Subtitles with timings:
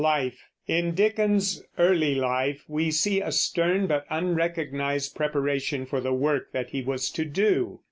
[0.03, 0.47] LIFE.
[0.65, 6.71] In Dickens's early life we see a stern but unrecognized preparation for the work that
[6.71, 7.79] he was to do.